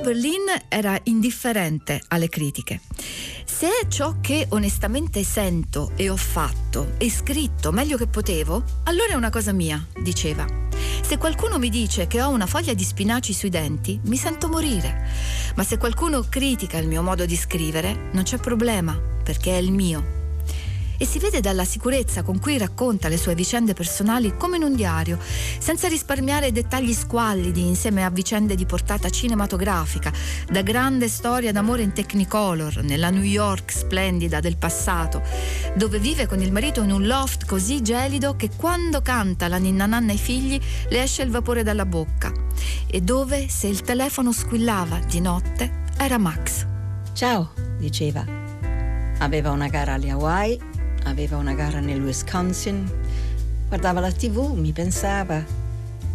Berlin 0.02 0.46
era 0.68 1.00
indifferente 1.04 2.02
alle 2.08 2.28
critiche. 2.28 2.82
Se 3.46 3.68
è 3.68 3.88
ciò 3.88 4.16
che 4.20 4.48
onestamente 4.50 5.24
sento 5.24 5.92
e 5.96 6.10
ho 6.10 6.16
fatto 6.16 6.94
e 6.98 7.10
scritto 7.12 7.72
meglio 7.72 7.98
che 7.98 8.08
potevo, 8.08 8.64
allora 8.86 9.12
è 9.12 9.16
una 9.16 9.30
cosa 9.30 9.52
mia, 9.52 9.86
diceva. 10.02 10.48
Se 11.04 11.18
qualcuno 11.18 11.60
mi 11.60 11.70
dice 11.70 12.08
che 12.08 12.20
ho 12.20 12.30
una 12.30 12.48
foglia 12.48 12.74
di 12.74 12.84
spinaci 12.84 13.32
sui 13.32 13.50
denti, 13.50 14.00
mi 14.06 14.18
sento 14.18 14.48
morire. 14.48 15.08
Ma 15.56 15.64
se 15.64 15.78
qualcuno 15.78 16.26
critica 16.28 16.80
il 16.80 16.88
mio 16.88 17.04
modo 17.04 17.26
di 17.28 17.36
scrivere, 17.36 18.10
non 18.14 18.24
c'è 18.24 18.38
problema, 18.38 19.00
perché 19.24 19.52
è 19.52 19.62
il 19.62 19.72
mio 19.72 20.21
e 21.02 21.06
si 21.08 21.18
vede 21.18 21.40
dalla 21.40 21.66
sicurezza 21.66 22.22
con 22.22 22.38
cui 22.38 22.60
racconta 22.60 23.08
le 23.08 23.18
sue 23.18 23.34
vicende 23.34 23.74
personali 23.74 24.38
come 24.38 24.58
in 24.58 24.64
un 24.64 24.76
diario, 24.76 25.18
senza 25.58 25.88
risparmiare 25.88 26.52
dettagli 26.52 26.94
squallidi 26.94 27.66
insieme 27.66 28.06
a 28.06 28.12
vicende 28.12 28.54
di 28.54 28.68
portata 28.68 29.10
cinematografica, 29.10 30.14
da 30.48 30.62
grande 30.62 31.08
storia 31.08 31.52
d'amore 31.52 31.82
in 31.82 31.94
Technicolor, 31.94 32.84
nella 32.84 33.10
New 33.10 33.24
York 33.24 33.72
splendida 33.72 34.42
del 34.42 34.58
passato, 34.58 35.24
dove 35.74 35.98
vive 35.98 36.28
con 36.28 36.40
il 36.40 36.52
marito 36.52 36.84
in 36.84 36.92
un 36.92 37.08
loft 37.08 37.48
così 37.48 37.82
gelido 37.82 38.36
che 38.36 38.52
quando 38.56 39.02
canta 39.02 39.48
la 39.48 39.58
ninna 39.58 39.88
nanna 39.88 40.12
ai 40.12 40.20
figli 40.20 40.62
le 40.90 41.02
esce 41.02 41.24
il 41.24 41.32
vapore 41.32 41.64
dalla 41.64 41.88
bocca, 41.88 42.32
e 42.86 43.02
dove 43.02 43.48
se 43.50 43.66
il 43.66 43.82
telefono 43.82 44.32
squillava 44.32 45.00
di 45.00 45.20
notte 45.20 45.80
era 45.98 46.20
Max. 46.20 46.64
Ciao, 47.14 47.54
diceva. 47.80 48.24
Aveva 49.18 49.50
una 49.50 49.68
gara 49.68 49.94
alle 49.94 50.12
Hawaii 50.12 50.70
aveva 51.04 51.38
una 51.38 51.54
gara 51.54 51.80
nel 51.80 52.02
Wisconsin, 52.02 52.90
guardava 53.68 54.00
la 54.00 54.12
tv, 54.12 54.54
mi 54.56 54.72
pensava. 54.72 55.44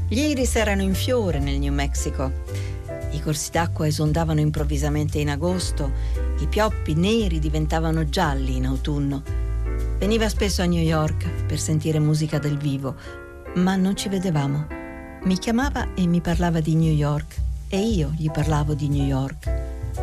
Gli 0.08 0.18
iris 0.18 0.56
erano 0.56 0.82
in 0.82 0.94
fiore 0.94 1.38
nel 1.38 1.58
New 1.58 1.72
Mexico. 1.72 2.30
I 3.10 3.20
corsi 3.20 3.50
d'acqua 3.50 3.86
esondavano 3.86 4.40
improvvisamente 4.40 5.18
in 5.18 5.30
agosto, 5.30 5.90
i 6.40 6.46
pioppi 6.46 6.94
neri 6.94 7.38
diventavano 7.38 8.08
gialli 8.08 8.56
in 8.56 8.66
autunno. 8.66 9.22
Veniva 9.98 10.28
spesso 10.28 10.62
a 10.62 10.66
New 10.66 10.82
York 10.82 11.46
per 11.46 11.58
sentire 11.58 11.98
musica 11.98 12.38
dal 12.38 12.56
vivo, 12.56 12.94
ma 13.54 13.76
non 13.76 13.96
ci 13.96 14.08
vedevamo. 14.08 14.66
Mi 15.22 15.38
chiamava 15.38 15.94
e 15.94 16.06
mi 16.06 16.20
parlava 16.20 16.60
di 16.60 16.74
New 16.74 16.92
York 16.92 17.36
e 17.68 17.80
io 17.80 18.12
gli 18.16 18.30
parlavo 18.30 18.74
di 18.74 18.88
New 18.88 19.06
York. 19.06 19.50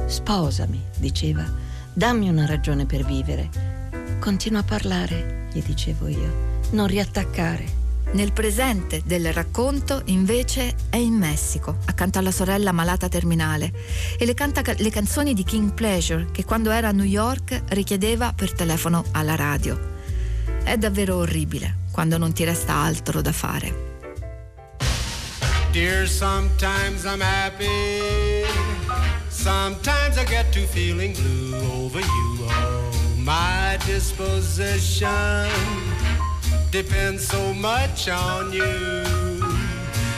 Sposami, 0.07 0.81
diceva, 0.97 1.45
dammi 1.93 2.29
una 2.29 2.45
ragione 2.45 2.85
per 2.85 3.05
vivere. 3.05 3.72
Continua 4.23 4.61
a 4.61 4.63
parlare, 4.63 5.49
gli 5.51 5.61
dicevo 5.61 6.07
io, 6.07 6.61
non 6.69 6.87
riattaccare. 6.87 7.81
Nel 8.13 8.31
presente 8.31 9.01
del 9.03 9.33
racconto, 9.33 10.01
invece, 10.05 10.75
è 10.89 10.95
in 10.95 11.15
Messico, 11.15 11.79
accanto 11.87 12.19
alla 12.19 12.31
sorella 12.31 12.71
malata 12.71 13.09
terminale, 13.09 13.73
e 14.17 14.25
le 14.25 14.33
canta 14.33 14.61
le 14.77 14.89
canzoni 14.89 15.33
di 15.33 15.43
King 15.43 15.73
Pleasure 15.73 16.27
che 16.31 16.45
quando 16.45 16.71
era 16.71 16.87
a 16.87 16.91
New 16.93 17.03
York 17.03 17.63
richiedeva 17.71 18.31
per 18.31 18.53
telefono 18.53 19.03
alla 19.11 19.35
radio. 19.35 19.77
È 20.63 20.77
davvero 20.77 21.17
orribile 21.17 21.79
quando 21.91 22.17
non 22.17 22.31
ti 22.31 22.45
resta 22.45 22.75
altro 22.75 23.21
da 23.21 23.33
fare. 23.33 23.97
Dear, 25.73 26.07
sometimes 26.07 27.03
I'm 27.03 27.19
happy, 27.19 28.45
sometimes 29.27 30.15
I 30.15 30.23
get 30.23 30.49
to 30.53 30.65
feeling 30.67 31.13
blue 31.13 31.57
over 31.73 31.99
you. 31.99 32.42
My 33.23 33.77
disposition 33.85 35.47
depends 36.71 37.25
so 37.25 37.53
much 37.53 38.09
on 38.09 38.51
you. 38.51 38.61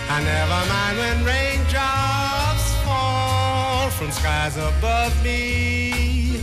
I 0.10 0.24
never 0.24 0.65
mind 0.74 0.98
when 0.98 1.24
raindrops 1.24 2.74
fall 2.84 3.91
from 3.91 4.10
skies 4.10 4.58
above 4.58 5.24
me. 5.24 6.41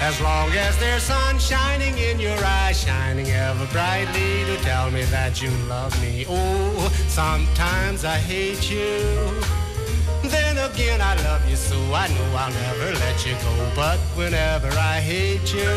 As 0.00 0.20
long 0.20 0.50
as 0.52 0.78
there's 0.78 1.02
sun 1.02 1.36
shining 1.40 1.98
in 1.98 2.20
your 2.20 2.38
eyes, 2.44 2.80
shining 2.80 3.28
ever 3.32 3.66
brightly 3.72 4.44
to 4.44 4.56
tell 4.62 4.92
me 4.92 5.02
that 5.06 5.42
you 5.42 5.50
love 5.66 6.00
me. 6.00 6.24
Oh, 6.28 6.92
sometimes 7.08 8.04
I 8.04 8.18
hate 8.18 8.70
you. 8.70 9.67
Again, 10.72 11.00
I 11.00 11.14
love 11.24 11.48
you 11.48 11.56
so 11.56 11.76
I 11.92 12.08
know 12.08 12.36
I'll 12.36 12.52
never 12.52 12.92
let 12.98 13.26
you 13.26 13.34
go. 13.34 13.72
But 13.74 13.98
whenever 14.16 14.68
I 14.68 15.00
hate 15.00 15.52
you, 15.52 15.74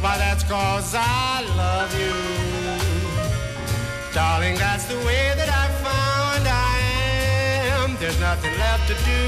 why 0.00 0.18
that's 0.18 0.42
cause 0.44 0.94
I 0.94 1.42
love 1.56 1.92
you. 1.98 2.14
Darling, 4.12 4.56
that's 4.56 4.86
the 4.86 4.96
way 5.06 5.32
that 5.36 5.48
I 5.48 5.66
found 5.84 6.48
I 6.48 6.78
am. 7.76 7.96
There's 8.00 8.18
nothing 8.20 8.52
left 8.58 8.88
to 8.88 8.94
do, 9.04 9.18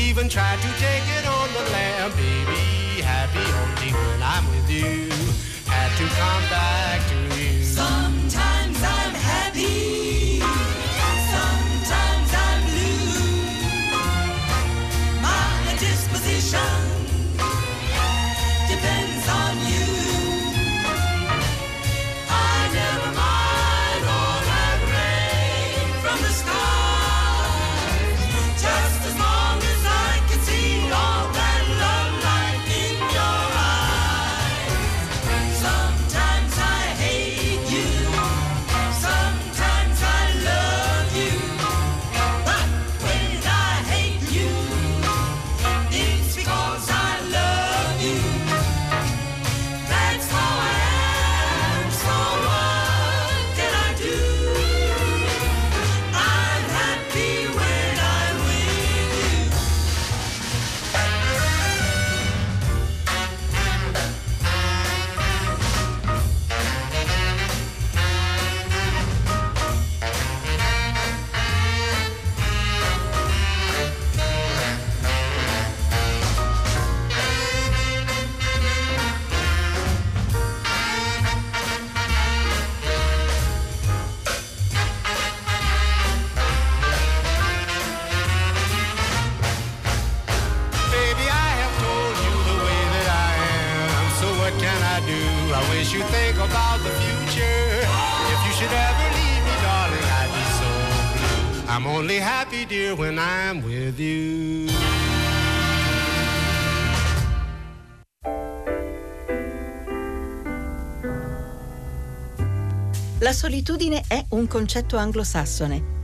even 0.00 0.28
try 0.28 0.56
to 0.56 0.70
take 0.78 1.06
it 1.18 1.24
on 1.26 1.48
the 1.54 1.64
lamb, 1.70 2.10
baby. 2.12 3.02
Happy 3.02 3.44
only 3.62 3.92
when 3.92 4.22
I'm 4.22 4.44
with 4.50 4.68
you. 4.70 5.08
Had 5.66 5.90
to 5.96 6.06
come 6.20 6.44
back 6.50 7.00
to 7.08 7.37
can 94.58 94.82
I 94.82 94.98
do? 95.06 95.22
I 95.54 95.62
wish 95.70 95.92
you'd 95.94 96.04
think 96.06 96.36
about 96.36 96.78
the 96.82 96.90
future. 97.02 97.86
If 98.34 98.40
you 98.46 98.52
should 98.58 98.74
ever 98.74 99.06
leave 99.18 99.42
me, 99.46 99.54
darling, 99.62 100.08
I'd 100.20 100.30
be 100.36 100.44
so 100.60 100.70
blue. 101.14 101.72
I'm 101.72 101.86
only 101.86 102.18
happy, 102.18 102.64
dear, 102.64 102.94
when 102.94 103.18
I'm 103.18 103.62
with 103.62 103.98
you. 103.98 104.68
La 113.20 113.32
solitudine 113.32 114.04
è 114.06 114.24
un 114.30 114.46
concetto 114.46 114.96
anglosassone. 114.96 115.96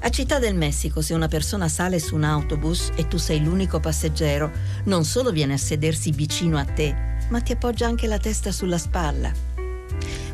A 0.00 0.10
Città 0.10 0.38
del 0.38 0.54
Messico, 0.54 1.00
se 1.00 1.14
una 1.14 1.26
persona 1.26 1.68
sale 1.68 1.98
su 1.98 2.14
un 2.14 2.24
autobus 2.24 2.90
e 2.94 3.08
tu 3.08 3.16
sei 3.16 3.42
l'unico 3.42 3.80
passeggero, 3.80 4.50
non 4.84 5.04
solo 5.04 5.32
viene 5.32 5.54
a 5.54 5.58
sedersi 5.58 6.12
vicino 6.12 6.56
a 6.58 6.64
te, 6.64 7.07
ma 7.28 7.40
ti 7.40 7.52
appoggia 7.52 7.86
anche 7.86 8.06
la 8.06 8.18
testa 8.18 8.52
sulla 8.52 8.78
spalla. 8.78 9.32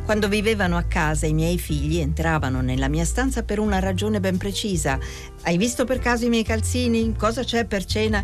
Quando 0.04 0.28
vivevano 0.28 0.76
a 0.76 0.82
casa 0.82 1.26
i 1.26 1.32
miei 1.32 1.58
figli 1.58 1.98
entravano 1.98 2.60
nella 2.60 2.88
mia 2.88 3.06
stanza 3.06 3.42
per 3.42 3.58
una 3.58 3.78
ragione 3.78 4.20
ben 4.20 4.36
precisa. 4.36 4.98
Hai 5.42 5.56
visto 5.56 5.84
per 5.84 5.98
caso 5.98 6.26
i 6.26 6.28
miei 6.28 6.44
calzini? 6.44 7.14
Cosa 7.16 7.42
c'è 7.42 7.64
per 7.64 7.86
cena? 7.86 8.22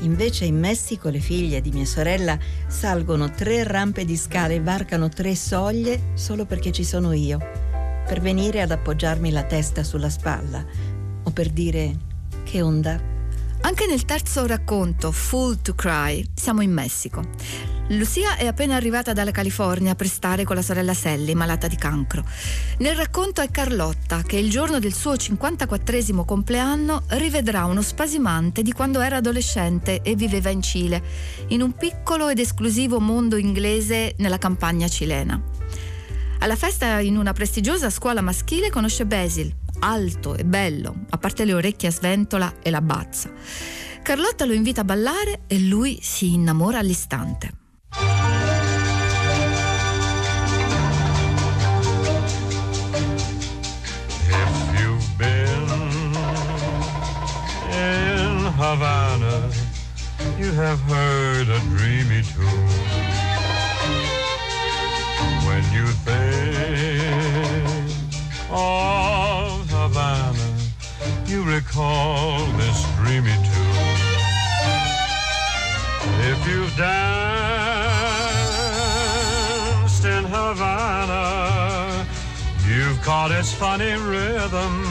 Invece 0.00 0.44
in 0.44 0.58
Messico 0.58 1.08
le 1.08 1.20
figlie 1.20 1.60
di 1.60 1.70
mia 1.70 1.84
sorella 1.84 2.36
salgono 2.66 3.30
tre 3.30 3.62
rampe 3.62 4.04
di 4.04 4.16
scale 4.16 4.56
e 4.56 4.60
varcano 4.60 5.08
tre 5.08 5.34
soglie 5.36 6.10
solo 6.14 6.44
perché 6.44 6.72
ci 6.72 6.84
sono 6.84 7.12
io, 7.12 7.38
per 8.06 8.20
venire 8.20 8.60
ad 8.60 8.72
appoggiarmi 8.72 9.30
la 9.30 9.44
testa 9.44 9.84
sulla 9.84 10.10
spalla 10.10 10.64
o 11.22 11.30
per 11.30 11.50
dire 11.50 11.96
che 12.42 12.62
onda. 12.62 13.00
Anche 13.60 13.86
nel 13.86 14.04
terzo 14.04 14.44
racconto, 14.44 15.12
Full 15.12 15.62
to 15.62 15.74
Cry, 15.74 16.24
siamo 16.34 16.60
in 16.60 16.72
Messico. 16.72 17.75
Lucia 17.90 18.34
è 18.34 18.48
appena 18.48 18.74
arrivata 18.74 19.12
dalla 19.12 19.30
California 19.30 19.94
per 19.94 20.08
stare 20.08 20.42
con 20.42 20.56
la 20.56 20.62
sorella 20.62 20.92
Sally, 20.92 21.34
malata 21.34 21.68
di 21.68 21.76
cancro. 21.76 22.24
Nel 22.78 22.96
racconto 22.96 23.42
è 23.42 23.48
Carlotta 23.48 24.22
che 24.22 24.38
il 24.38 24.50
giorno 24.50 24.80
del 24.80 24.92
suo 24.92 25.16
54 25.16 26.24
compleanno 26.24 27.04
rivedrà 27.10 27.64
uno 27.64 27.82
spasimante 27.82 28.62
di 28.62 28.72
quando 28.72 29.00
era 29.00 29.18
adolescente 29.18 30.02
e 30.02 30.16
viveva 30.16 30.50
in 30.50 30.62
Cile, 30.62 31.00
in 31.48 31.62
un 31.62 31.74
piccolo 31.74 32.28
ed 32.28 32.40
esclusivo 32.40 32.98
mondo 32.98 33.36
inglese 33.36 34.14
nella 34.18 34.38
campagna 34.38 34.88
cilena. 34.88 35.40
Alla 36.40 36.56
festa 36.56 36.98
in 36.98 37.16
una 37.16 37.32
prestigiosa 37.32 37.88
scuola 37.88 38.20
maschile 38.20 38.68
conosce 38.68 39.06
Basil, 39.06 39.54
alto 39.78 40.34
e 40.34 40.44
bello, 40.44 41.04
a 41.10 41.18
parte 41.18 41.44
le 41.44 41.54
orecchie 41.54 41.88
a 41.88 41.92
sventola 41.92 42.54
e 42.62 42.70
la 42.70 42.80
bazza. 42.80 43.30
Carlotta 44.02 44.44
lo 44.44 44.54
invita 44.54 44.80
a 44.80 44.84
ballare 44.84 45.42
e 45.46 45.60
lui 45.60 46.00
si 46.02 46.32
innamora 46.34 46.80
all'istante. 46.80 47.64
If 47.92 48.00
you've 54.80 55.18
been 55.18 55.68
in 57.70 58.52
Havana, 58.52 59.50
you 60.38 60.52
have 60.52 60.80
heard 60.80 61.48
a 61.48 61.60
dreamy 61.60 62.22
tune. 62.22 62.68
When 65.46 65.62
you 65.72 65.86
think 66.04 66.66
of 68.50 69.70
Havana, 69.70 70.56
you 71.26 71.44
recall 71.44 72.46
this 72.58 72.84
dreamy 72.96 73.32
tune. 73.32 73.44
If 76.28 76.48
you've 76.48 76.76
danced 76.76 77.45
caught 83.06 83.30
its 83.30 83.52
funny 83.52 83.92
rhythm 83.92 84.82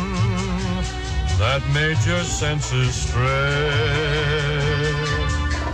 that 1.38 1.62
made 1.74 1.98
your 2.06 2.24
senses 2.24 2.96
stray 2.96 3.26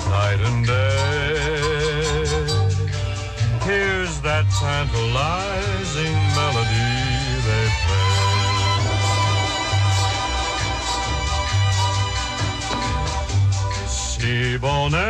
night 0.10 0.40
and 0.50 0.66
day. 0.66 1.38
Here's 3.62 4.20
that 4.22 4.46
tantalizing 4.60 6.18
melody 6.34 6.96
they 7.46 7.68
play. 7.84 8.10
Si 13.86 14.58
Bonet, 14.58 15.06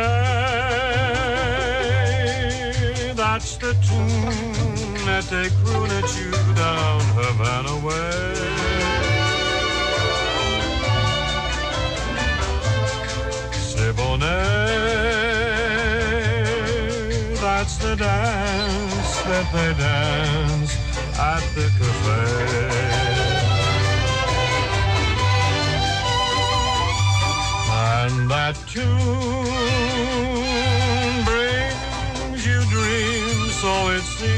that's 3.16 3.56
the 3.56 3.72
tune 3.88 4.71
they 5.20 5.48
croon 5.62 5.90
at 5.90 6.08
you 6.16 6.30
down 6.54 7.00
Havana 7.14 7.76
way. 7.84 8.72
C'est 13.52 13.92
that's 17.40 17.76
the 17.76 17.94
dance 17.96 19.12
that 19.28 19.46
they 19.52 19.72
dance 19.74 20.72
at 21.18 21.42
the 21.54 21.66
cafe. 21.78 22.92
And 28.04 28.30
that 28.30 28.56
tune 28.66 28.84
brings 31.24 32.46
you 32.46 32.58
dreams, 32.74 33.54
so 33.62 33.72
it 33.90 34.02
seems, 34.02 34.31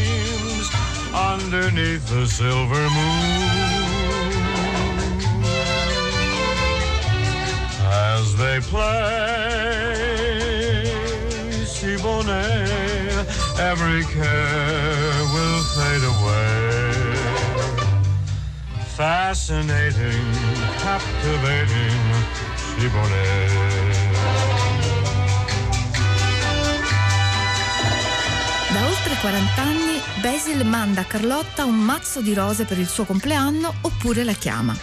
underneath 1.45 2.09
the 2.09 2.27
silver 2.27 2.89
moon. 2.97 3.65
as 8.17 8.35
they 8.37 8.59
play. 8.73 10.05
Si 11.75 11.93
every 13.71 14.03
care 14.17 15.21
will 15.35 15.63
fade 15.77 16.07
away. 16.15 16.93
Fascinating, 18.97 20.25
captivating, 20.85 22.01
si 22.57 22.87
bonnet. 22.95 23.85
Da 28.73 28.81
oltre 28.87 29.15
40 29.15 29.63
anni 29.63 29.84
Basil 30.21 30.65
manda 30.65 31.03
a 31.03 31.05
Carlotta 31.05 31.65
un 31.65 31.77
mazzo 31.77 32.21
di 32.21 32.35
rose 32.35 32.65
per 32.65 32.79
il 32.79 32.89
suo 32.89 33.05
compleanno 33.05 33.75
oppure 33.83 34.25
la 34.25 34.33
chiama. 34.33 34.77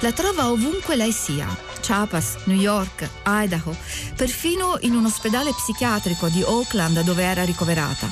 La 0.00 0.12
trova 0.12 0.50
ovunque 0.50 0.96
lei 0.96 1.12
sia, 1.12 1.48
Chiapas, 1.80 2.36
New 2.44 2.58
York, 2.58 3.08
Idaho, 3.24 3.74
perfino 4.14 4.76
in 4.80 4.94
un 4.94 5.06
ospedale 5.06 5.52
psichiatrico 5.52 6.28
di 6.28 6.42
Oakland 6.42 7.00
dove 7.02 7.22
era 7.22 7.44
ricoverata. 7.44 8.08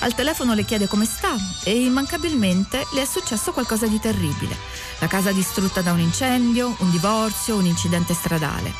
Al 0.00 0.14
telefono 0.14 0.54
le 0.54 0.64
chiede 0.64 0.88
come 0.88 1.04
sta 1.04 1.36
e 1.64 1.84
immancabilmente 1.84 2.86
le 2.92 3.02
è 3.02 3.04
successo 3.04 3.52
qualcosa 3.52 3.86
di 3.86 4.00
terribile. 4.00 4.56
La 4.98 5.06
casa 5.06 5.32
distrutta 5.32 5.80
da 5.80 5.92
un 5.92 6.00
incendio, 6.00 6.74
un 6.78 6.90
divorzio, 6.90 7.56
un 7.56 7.66
incidente 7.66 8.14
stradale. 8.14 8.72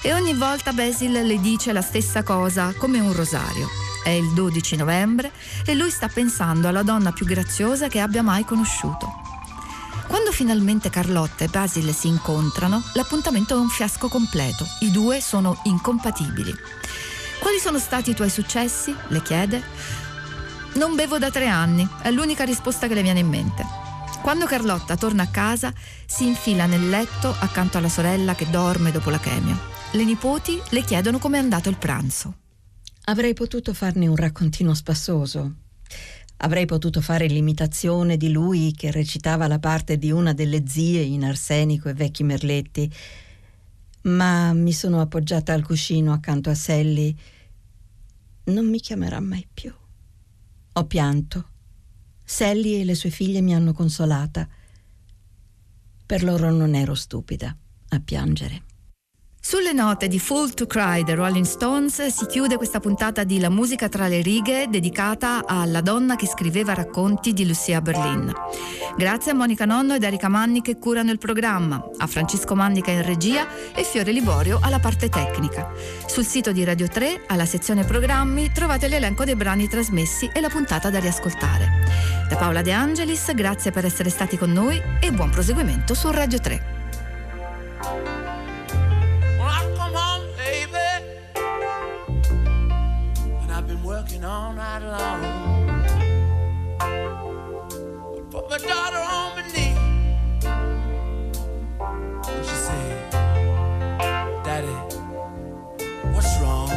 E 0.00 0.12
ogni 0.12 0.34
volta 0.34 0.72
Basil 0.72 1.12
le 1.12 1.40
dice 1.40 1.72
la 1.72 1.80
stessa 1.80 2.22
cosa 2.22 2.74
come 2.76 3.00
un 3.00 3.12
rosario. 3.12 3.83
È 4.04 4.10
il 4.10 4.34
12 4.34 4.76
novembre 4.76 5.32
e 5.64 5.72
lui 5.74 5.90
sta 5.90 6.08
pensando 6.08 6.68
alla 6.68 6.82
donna 6.82 7.10
più 7.10 7.24
graziosa 7.24 7.88
che 7.88 8.00
abbia 8.00 8.22
mai 8.22 8.44
conosciuto. 8.44 9.10
Quando 10.06 10.30
finalmente 10.30 10.90
Carlotta 10.90 11.44
e 11.44 11.48
Basil 11.48 11.90
si 11.94 12.08
incontrano, 12.08 12.82
l'appuntamento 12.92 13.54
è 13.54 13.58
un 13.58 13.70
fiasco 13.70 14.08
completo. 14.08 14.66
I 14.80 14.90
due 14.90 15.22
sono 15.22 15.58
incompatibili. 15.62 16.54
Quali 17.40 17.58
sono 17.58 17.78
stati 17.78 18.10
i 18.10 18.14
tuoi 18.14 18.28
successi? 18.28 18.94
le 19.08 19.22
chiede. 19.22 19.62
Non 20.74 20.94
bevo 20.94 21.16
da 21.16 21.30
tre 21.30 21.48
anni, 21.48 21.88
è 22.02 22.10
l'unica 22.10 22.44
risposta 22.44 22.86
che 22.86 22.94
le 22.94 23.02
viene 23.02 23.20
in 23.20 23.28
mente. 23.28 23.64
Quando 24.20 24.44
Carlotta 24.44 24.96
torna 24.96 25.22
a 25.22 25.28
casa, 25.28 25.72
si 26.04 26.26
infila 26.26 26.66
nel 26.66 26.90
letto 26.90 27.34
accanto 27.38 27.78
alla 27.78 27.88
sorella 27.88 28.34
che 28.34 28.50
dorme 28.50 28.92
dopo 28.92 29.08
la 29.08 29.18
chemio. 29.18 29.58
Le 29.92 30.04
nipoti 30.04 30.60
le 30.68 30.82
chiedono 30.82 31.18
com'è 31.18 31.38
andato 31.38 31.70
il 31.70 31.76
pranzo. 31.76 32.43
Avrei 33.06 33.34
potuto 33.34 33.74
farne 33.74 34.06
un 34.06 34.16
raccontino 34.16 34.72
spassoso. 34.72 35.56
Avrei 36.38 36.64
potuto 36.64 37.02
fare 37.02 37.26
l'imitazione 37.26 38.16
di 38.16 38.32
lui 38.32 38.72
che 38.72 38.90
recitava 38.90 39.46
la 39.46 39.58
parte 39.58 39.98
di 39.98 40.10
una 40.10 40.32
delle 40.32 40.66
zie 40.66 41.02
in 41.02 41.22
Arsenico 41.22 41.90
e 41.90 41.94
Vecchi 41.94 42.22
Merletti, 42.22 42.90
ma 44.02 44.54
mi 44.54 44.72
sono 44.72 45.02
appoggiata 45.02 45.52
al 45.52 45.64
cuscino 45.64 46.14
accanto 46.14 46.48
a 46.48 46.54
Sally. 46.54 47.14
Non 48.44 48.68
mi 48.68 48.80
chiamerà 48.80 49.20
mai 49.20 49.46
più. 49.52 49.72
Ho 50.72 50.86
pianto. 50.86 51.48
Sally 52.24 52.80
e 52.80 52.84
le 52.84 52.94
sue 52.94 53.10
figlie 53.10 53.42
mi 53.42 53.54
hanno 53.54 53.74
consolata. 53.74 54.48
Per 56.06 56.22
loro 56.22 56.50
non 56.50 56.74
ero 56.74 56.94
stupida 56.94 57.54
a 57.88 58.00
piangere. 58.00 58.63
Sulle 59.46 59.74
note 59.74 60.08
di 60.08 60.18
Full 60.18 60.54
to 60.54 60.66
Cry 60.66 61.04
dei 61.04 61.14
Rolling 61.14 61.44
Stones 61.44 62.06
si 62.06 62.24
chiude 62.24 62.56
questa 62.56 62.80
puntata 62.80 63.24
di 63.24 63.38
La 63.38 63.50
musica 63.50 63.90
tra 63.90 64.08
le 64.08 64.22
righe 64.22 64.68
dedicata 64.70 65.44
alla 65.44 65.82
donna 65.82 66.16
che 66.16 66.26
scriveva 66.26 66.72
racconti 66.72 67.34
di 67.34 67.46
Lucia 67.46 67.82
Berlin. 67.82 68.32
Grazie 68.96 69.32
a 69.32 69.34
Monica 69.34 69.66
Nonno 69.66 69.96
ed 69.96 70.02
Erika 70.02 70.28
Manni 70.28 70.62
che 70.62 70.78
curano 70.78 71.10
il 71.10 71.18
programma, 71.18 71.84
a 71.98 72.06
Francesco 72.06 72.54
Mannica 72.54 72.90
in 72.90 73.04
regia 73.04 73.46
e 73.74 73.84
Fiore 73.84 74.12
Liborio 74.12 74.60
alla 74.62 74.78
parte 74.78 75.10
tecnica. 75.10 75.70
Sul 76.06 76.24
sito 76.24 76.50
di 76.50 76.64
Radio 76.64 76.88
3, 76.88 77.24
alla 77.26 77.44
sezione 77.44 77.84
programmi, 77.84 78.50
trovate 78.50 78.88
l'elenco 78.88 79.26
dei 79.26 79.36
brani 79.36 79.68
trasmessi 79.68 80.26
e 80.32 80.40
la 80.40 80.48
puntata 80.48 80.88
da 80.88 81.00
riascoltare. 81.00 81.68
Da 82.30 82.36
Paola 82.36 82.62
De 82.62 82.72
Angelis, 82.72 83.30
grazie 83.34 83.72
per 83.72 83.84
essere 83.84 84.08
stati 84.08 84.38
con 84.38 84.50
noi 84.50 84.80
e 85.02 85.12
buon 85.12 85.28
proseguimento 85.28 85.92
su 85.92 86.10
Radio 86.10 86.40
3. 86.40 88.13
Working 94.24 94.30
all 94.30 94.52
night 94.52 94.82
long. 94.82 95.24
I 96.80 98.20
put 98.30 98.50
my 98.50 98.58
daughter 98.58 98.98
on 98.98 99.36
my 99.36 99.42
knee, 99.52 99.76
and 102.28 102.44
she 102.44 102.54
said, 102.54 103.10
"Daddy, 104.44 104.76
what's 106.12 106.40
wrong?" 106.40 106.70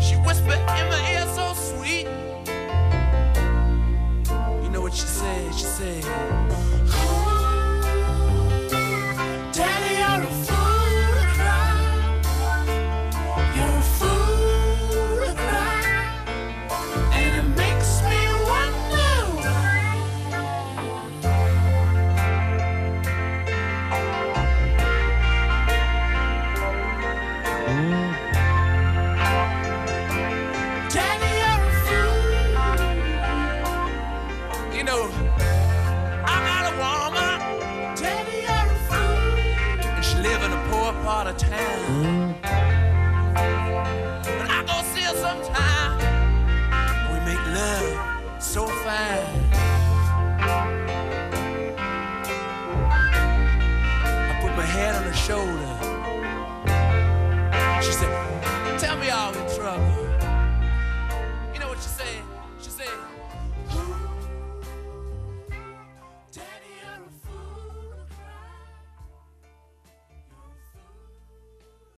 She 0.00 0.16
whispered 0.16 0.60
in 0.78 0.88
my 0.88 1.00
ear 1.12 1.26
so 1.34 1.54
sweet. 1.54 2.06
You 4.62 4.70
know 4.70 4.80
what 4.80 4.94
she 4.94 5.06
said? 5.06 5.54
She 5.54 5.64
said. 5.64 6.33